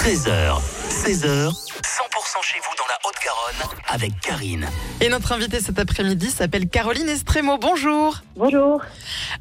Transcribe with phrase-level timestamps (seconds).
[0.00, 4.66] 13h, 16h, 100% chez vous dans la Haute-Garonne avec Karine.
[5.02, 7.58] Et notre invitée cet après-midi s'appelle Caroline Estremo.
[7.58, 8.22] Bonjour.
[8.34, 8.80] Bonjour.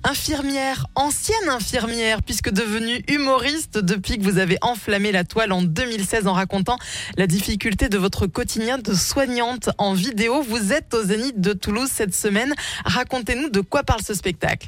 [0.03, 6.27] Infirmière, ancienne infirmière, puisque devenue humoriste depuis que vous avez enflammé la toile en 2016
[6.27, 6.77] en racontant
[7.15, 10.41] la difficulté de votre quotidien de soignante en vidéo.
[10.41, 12.53] Vous êtes au Zénith de Toulouse cette semaine.
[12.83, 14.67] Racontez-nous de quoi parle ce spectacle.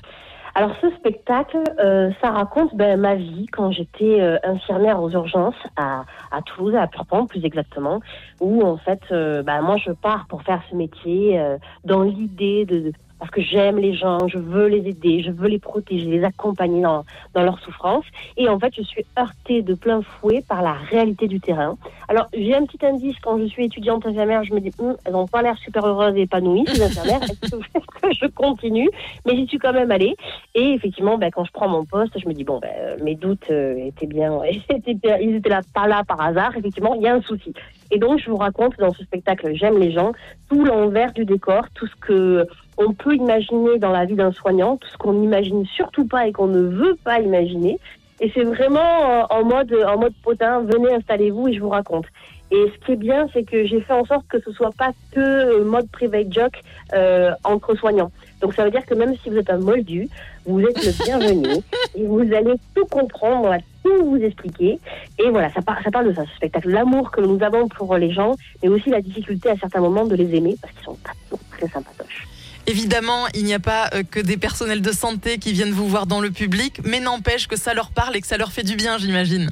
[0.53, 5.55] Alors ce spectacle, euh, ça raconte ben, ma vie quand j'étais euh, infirmière aux urgences
[5.77, 8.01] à, à Toulouse, à Purpan plus exactement,
[8.41, 12.65] où en fait, euh, ben, moi je pars pour faire ce métier euh, dans l'idée
[12.65, 16.23] de, parce que j'aime les gens, je veux les aider, je veux les protéger, les
[16.23, 18.03] accompagner dans, dans leur souffrance.
[18.35, 21.77] Et en fait, je suis heurtée de plein fouet par la réalité du terrain.
[22.07, 25.13] Alors, j'ai un petit indice quand je suis étudiante infirmière, je me dis, Hum, elles
[25.13, 27.21] n'ont pas l'air super heureuses et épanouies, ces infirmières.
[27.21, 28.89] Est-ce que, je continue?
[29.27, 30.15] Mais j'y suis quand même allée.
[30.55, 33.13] Et effectivement, ben, quand je prends mon poste, je me dis, bon, ben, euh, mes
[33.13, 36.57] doutes euh, étaient bien- ils étaient là, pas là par hasard.
[36.57, 37.53] Effectivement, il y a un souci.
[37.91, 40.13] Et donc, je vous raconte dans ce spectacle J'aime les gens
[40.49, 44.77] tout l'envers du décor, tout ce que on peut imaginer dans la vie d'un soignant,
[44.77, 47.79] tout ce qu'on n'imagine surtout pas et qu'on ne veut pas imaginer.
[48.21, 52.05] Et c'est vraiment euh, en mode, en mode potin, venez, installez-vous et je vous raconte.
[52.51, 54.91] Et ce qui est bien, c'est que j'ai fait en sorte que ce soit pas
[55.11, 56.59] que euh, mode private joke
[56.93, 58.11] euh, entre soignants.
[58.41, 60.09] Donc ça veut dire que même si vous êtes un moldu,
[60.45, 61.47] vous êtes le bienvenu
[61.95, 64.79] et vous allez tout comprendre, on va tout vous expliquer.
[65.17, 66.69] Et voilà, ça, par- ça parle de ça, ce spectacle.
[66.69, 70.15] L'amour que nous avons pour les gens, mais aussi la difficulté à certains moments de
[70.15, 72.27] les aimer parce qu'ils sont pas toujours très sympatoches.
[72.67, 76.05] Évidemment, il n'y a pas euh, que des personnels de santé qui viennent vous voir
[76.05, 78.75] dans le public, mais n'empêche que ça leur parle et que ça leur fait du
[78.75, 79.49] bien, j'imagine.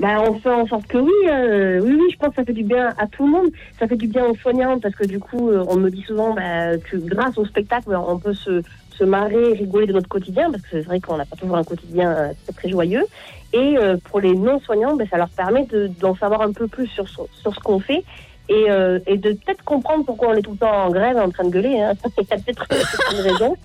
[0.00, 2.52] Bah, on fait en sorte que oui, euh, oui, oui, je pense que ça fait
[2.52, 3.48] du bien à tout le monde.
[3.78, 6.34] Ça fait du bien aux soignants parce que du coup, euh, on me dit souvent
[6.34, 10.50] bah, que grâce au spectacle, bah, on peut se, se marrer, rigoler de notre quotidien
[10.50, 13.04] parce que c'est vrai qu'on n'a pas toujours un quotidien euh, très, très joyeux.
[13.52, 16.88] Et euh, pour les non-soignants, bah, ça leur permet de- d'en savoir un peu plus
[16.88, 18.02] sur, sur ce qu'on fait
[18.48, 21.30] et, euh, et de peut-être comprendre pourquoi on est tout le temps en grève en
[21.30, 21.80] train de gueuler.
[21.80, 21.92] Hein.
[22.18, 22.66] Il y a peut-être
[23.12, 23.56] une raison.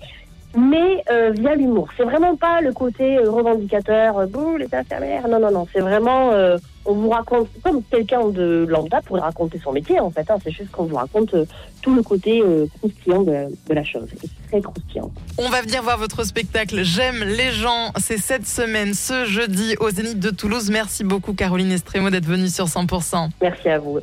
[0.56, 1.88] Mais euh, via l'humour.
[1.96, 5.28] C'est vraiment pas le côté euh, revendicateur, euh, bouh, les infirmières.
[5.28, 5.66] Non, non, non.
[5.72, 10.10] C'est vraiment, euh, on vous raconte, comme quelqu'un de lambda pourrait raconter son métier, en
[10.10, 10.28] fait.
[10.28, 10.38] hein.
[10.42, 11.44] c'est juste qu'on vous raconte euh,
[11.82, 14.08] tout le côté euh, croustillant de, de la chose.
[14.12, 15.12] Et c'est très croustillant.
[15.38, 17.92] On va venir voir votre spectacle J'aime les gens.
[17.98, 20.68] C'est cette semaine, ce jeudi, au Zénith de Toulouse.
[20.70, 23.28] Merci beaucoup, Caroline Estremo, d'être venue sur 100%.
[23.40, 24.00] Merci à vous.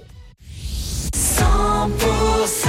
[1.13, 2.66] 100%